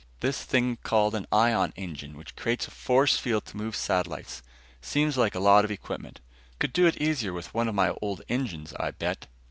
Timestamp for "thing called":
0.43-1.13